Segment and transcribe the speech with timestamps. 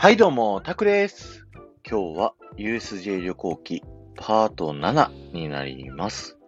[0.00, 1.46] はいどうも、タクです。
[1.86, 3.82] 今日は USJ 旅行記
[4.16, 6.38] パート7になります。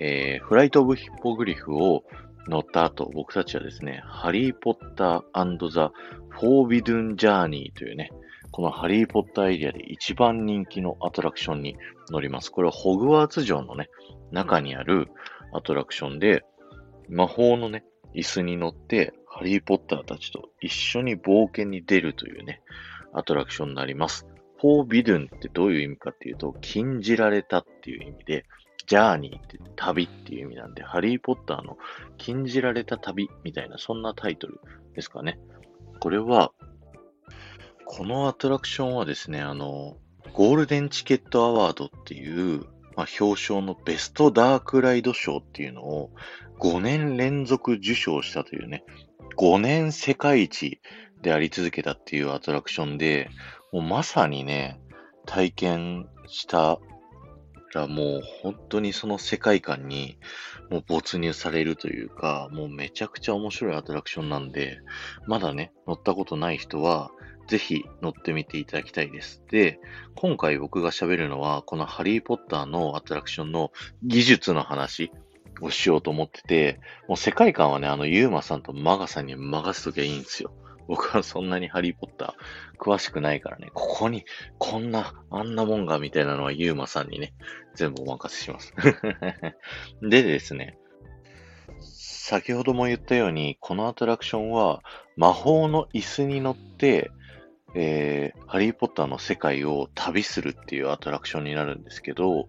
[0.00, 2.02] えー、フライトオブヒッポグリフを
[2.48, 5.92] 乗った後、僕たちはですね、ハリーポッターザ・
[6.28, 8.10] フォービドゥン・ジャーニーというね、
[8.50, 11.76] このハリーポッターエリアで一番人気のアトラクションに
[12.10, 12.50] 乗ります。
[12.50, 13.90] これはホグワーツ城のね、
[14.32, 15.06] 中にある
[15.52, 16.44] アトラクションで、
[17.08, 17.84] 魔法のね、
[18.16, 22.60] 椅子に乗って、ハリーポッターたちと一緒に冒険に出るというね、
[23.12, 24.26] アトラクションになります。
[24.60, 28.46] フォービドゥンってどういう意味かっていうと、禁じられたっていう意味で、
[28.88, 31.78] ジャーニーって旅っていう意味なんで、ハリーポッターの
[32.16, 34.60] 禁じられた旅みたいな、そんなタイトル
[34.96, 35.38] ですかね。
[36.00, 36.50] これは、
[37.84, 39.98] このアトラクションはですね、あの、
[40.32, 42.64] ゴールデンチケットアワードっていう、
[42.96, 46.10] まあ、表彰のベストダークライド賞っていうのを
[46.58, 48.82] 5年連続受賞したというね、
[49.38, 50.80] 5年世界一
[51.22, 53.30] であり続けたっていうアトラクションで、
[53.72, 54.80] もうまさにね、
[55.26, 56.80] 体験した
[57.72, 60.18] らもう本当にその世界観に
[60.70, 64.80] もう没入されるというか、もうめちゃくちゃ面白いアトラクションなんで、
[65.28, 67.12] まだね、乗ったことない人は、
[67.46, 69.44] ぜひ乗ってみていただきたいです。
[69.52, 69.78] で、
[70.16, 73.70] 今回僕が喋るのは、このハリーポッターのアトラクションの
[74.02, 75.12] 技術の話
[75.60, 80.52] をしようと思ってて、もう世界観はね、あのユーマさんとマガさんに任せときゃいいんですよ。
[80.88, 84.24] 僕はそんなにハリーポッター詳しくないからね、ここに
[84.58, 87.34] こんな、あんなもんがみたいなのはユーマさんにね、
[87.74, 88.74] 全部お任せします。
[90.00, 90.78] でですね、
[91.80, 94.82] 先ほども言ったように、このアトラクションは
[95.16, 97.10] 魔法の椅子に乗って、
[97.74, 102.48] えー、ハリーポッターの世界を旅するっていうアトラクションになるんですけど、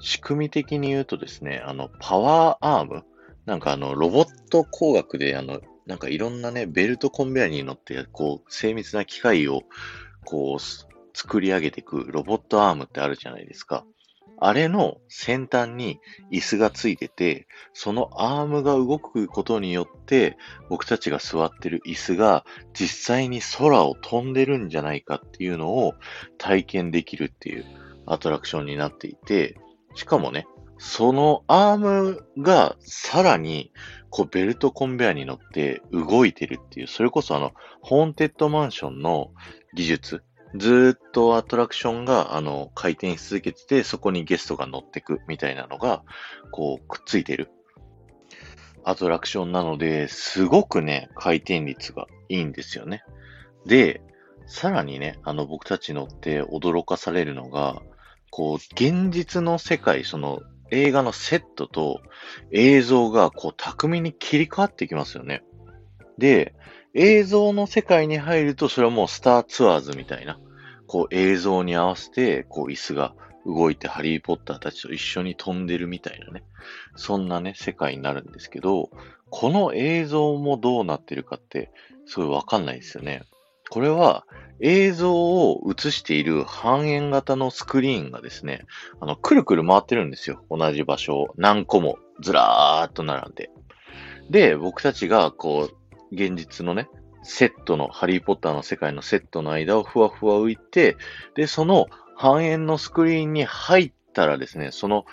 [0.00, 3.04] 仕組み的に言うとですね、あの、パワーアーム、
[3.46, 9.62] なんかあの、ロボット工学で、あの、なんかいろんなね、ベルトコンベアに乗って、こう、精密な機械を、
[10.24, 13.84] こう、作り上げていくロボットアームってあるじゃないですか。
[14.40, 15.98] あれの先端に
[16.30, 20.36] 椅子がついてて、そのアームが動くことによって、
[20.68, 25.94] 僕たちが座ってる椅子が実際に空を飛んでるんじゃないかっていうのを
[26.36, 27.64] 体験できるっていう
[28.06, 29.56] アトラクションになっていて、
[29.98, 30.46] しかもね、
[30.78, 33.72] そのアームがさらに
[34.10, 39.32] こうベルトコンベアに乗って動いてるっていう、それこそあの、ホーンテッドマンションの
[39.74, 40.22] 技術、
[40.54, 46.04] ずっとアトラクションが、あの、回転し続けてて、そこにゲストが乗ってくみたいなのが、
[46.52, 47.50] こう、くっついてる
[48.84, 53.02] アトラクションなので、すごくね、回転率がいいんですよね。
[53.66, 54.00] で、
[54.46, 57.82] さらにね、あの、僕たち乗って驚かされるのが、
[58.30, 60.40] こう、現実の世界、その、
[60.70, 62.02] 映画のセットと
[62.50, 65.42] 映像がこう巧みに切り替わってきますよね。
[66.18, 66.54] で、
[66.94, 70.38] 映像の世界に入ると、それはもうスターツアーズみたいな、
[70.86, 73.14] こう映像に合わせて、こう椅子が
[73.46, 76.42] 動いてハリーポッターたちと一緒に飛んでるみたいなね、
[76.96, 78.90] そんなね、世界になるんですけど、
[79.30, 81.70] この映像もどうなってるかって、
[82.06, 83.22] すごいわかんないですよね。
[83.70, 84.24] これは
[84.60, 88.66] 映像を映している半円型のスクリーンがですね、
[89.00, 90.44] あの、くるくる回ってるんですよ。
[90.50, 93.50] 同じ場所を何個もずらーっと並んで。
[94.30, 96.88] で、僕たちがこう、現実のね、
[97.22, 100.96] セットの、ハリーポッターの世界のセットの間をふわふわ浮いて、
[101.34, 101.86] で、その
[102.16, 105.04] 半円のスクリーンに入ったらですね、その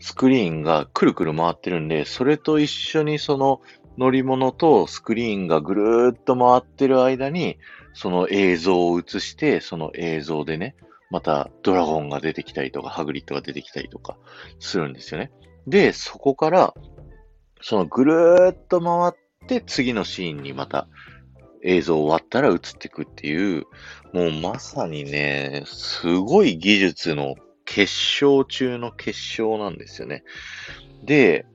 [0.00, 3.60] スクリーンがくるくる回ってるんで、それと一緒にその
[3.98, 7.58] 乗り物とスクリーンがぐるーっと回ってる間に、
[7.94, 10.74] その映像を映して、その映像でね、
[11.10, 14.16] またドラゴンが出てきたりとか、ハグリッドが出てきたりとか
[14.58, 15.30] するんですよね。
[15.66, 16.74] で、そこから、
[17.60, 20.88] そのぐるーっと回って次のシーンにまた
[21.62, 23.66] 映像終わったら映っていくっていう、
[24.12, 30.24] もうまさにね、すごい技術の結晶中の結晶なんですよね。
[31.04, 31.46] で、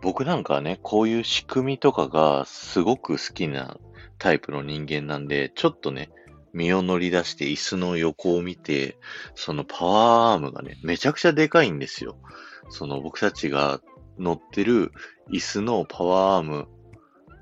[0.00, 3.78] 僕なんかはね、こういう仕組みとかがすごく好きな
[4.18, 6.10] タイプの人間なんで、ちょっとね、
[6.52, 8.96] 身を乗り出して椅子の横を見て、
[9.34, 12.16] そのパワーアームがね、めちゃくちゃでかいんですよ。
[12.70, 13.80] その僕たちが
[14.18, 14.92] 乗ってる
[15.30, 16.68] 椅子のパワーアーム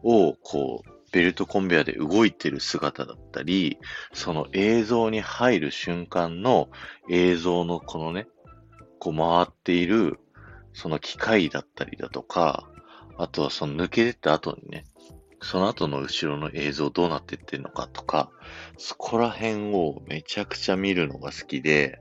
[0.02, 3.78] を、こう、ベルトコンベアで動いてる姿だったり、
[4.12, 6.68] その映像に入る瞬間の
[7.08, 8.26] 映像のこのね、
[8.98, 10.18] こう回っている
[10.76, 12.68] その機械だったりだとか、
[13.16, 14.84] あとはその抜け出た後にね、
[15.40, 18.30] その後の後ろの映像どうなってってんのかとか、
[18.76, 21.98] そこら辺をめちゃくちゃ見るのが好きで、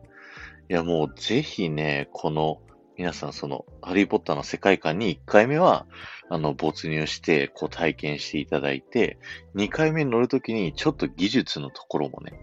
[0.70, 2.62] いやもうぜひね、この
[2.98, 5.86] 皆さんその、ハリーポッターの世界観に1回目は、
[6.30, 9.18] あの、没入して、こう体験していただいて、
[9.56, 12.34] 2回目に乗るときにちょっと技術のところもね、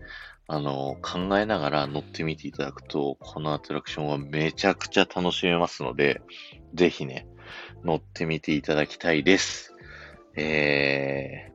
[0.49, 6.21] あの、考えながら乗ってみていただくと、このアトラクションはめちゃくちゃ楽しめますので、
[6.75, 7.27] ぜひね、
[7.85, 9.75] 乗ってみていただきたいです。
[10.35, 11.53] え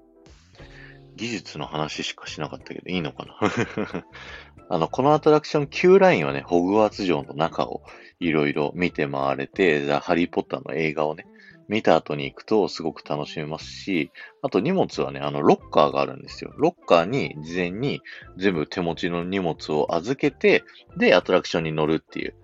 [0.55, 4.05] ー、技術の話しかしなかったけど、いいのかな？
[4.69, 7.83] あの、このアトラクション Q ラインはね、ホグワーツ城の中を
[8.19, 11.25] いろいろ見て回れて、ザハリーポッターの映画をね、
[11.67, 14.11] 見た後に行くとすごく楽しめますし、
[14.41, 16.53] あと荷物はね、あの、ロッカーがあるんですよ。
[16.57, 18.01] ロッカーに事前に
[18.37, 20.63] 全部手持ちの荷物を預けて、
[20.95, 22.35] で、アトラクションに乗るっていう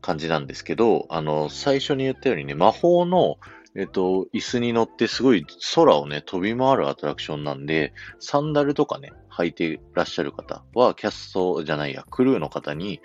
[0.00, 3.38] 感じなんですけど、あの、最初に言ったようにね、魔法の、
[3.76, 13.00] えっと、椅子に乗ってすごい空をね、飛び回るアトラクションなんで、サンダルとかね、履いてらっしゃる方は、キャストじゃないや、クルーの方に、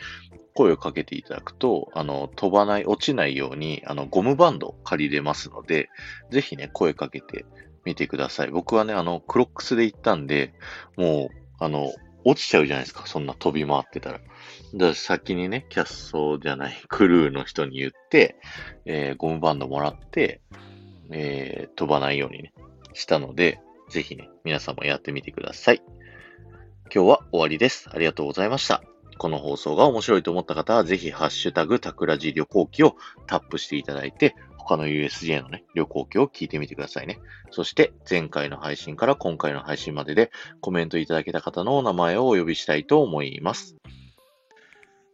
[0.55, 5.89] 声をかけていただくと、あの、飛ばない、落ちないように、あの、ゴムバンド借りれますので、
[6.31, 7.45] ぜひね、声かけて
[7.83, 8.51] みてください。
[8.51, 10.53] 僕はね、あの、クロックスで行ったんで、
[10.97, 11.91] もう、あの、
[12.25, 14.17] 落ちちゃうじゃないですか、そんな飛び回ってたら。
[14.17, 14.27] だか
[14.73, 18.35] ら先にね、キャストじゃない、 クルーの人に言って、
[18.85, 20.41] えー、ゴムバンドもらって、
[21.11, 22.53] えー、飛ばないようにね、
[22.93, 25.81] したので、ぜひね、皆さんもやってみてください。
[26.93, 27.89] 今日は終わりです。
[27.91, 28.83] ありがとうございました。
[29.17, 32.95] この放送が面白いと思った方は、ぜひ、ハッシュタグ、タクラジ旅行記を
[33.27, 37.19] タップしていただいて、他の USJ のね、旅行記を聞いてみてくださいね。
[37.51, 43.77] そして、前回の配信から今回の配信まででコメントいただけた方のお名前をお呼びしたいと思います。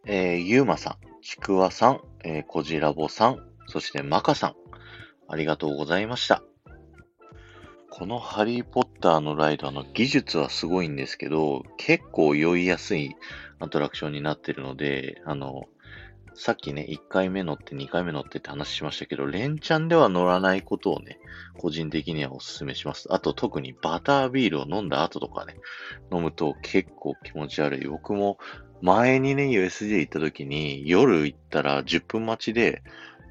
[0.06, 4.54] えー、ゆうまさん、ちくわさん、えー、こじらぼさん、そしてまかさん、
[5.28, 6.42] ありがとうございました。
[7.90, 13.14] このハリーポッターのライドの技術はすごいんですけど、結構酔いやすい
[13.60, 15.64] アトラクションになってるので、あの、
[16.34, 21.18] さっきね、1回目乗って2回目乗ってって話しましたけど、連チャンでは乗らないことをね、
[21.58, 23.06] 個人的にはお勧めします。
[23.10, 25.56] あと特にバタービールを飲んだ後とかね、
[26.12, 27.86] 飲むと結構気持ち悪い。
[27.86, 28.38] 僕も
[28.80, 32.82] 前にね、USJ 行った時に夜行ったら10分待ちで、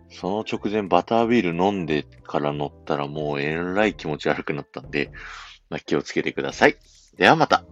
[0.09, 5.11] その直前バタービール飲んでから乗ったらもうえらい気持ち悪くなったんで、
[5.69, 6.77] まあ、気をつけてください。
[7.17, 7.63] ではまた。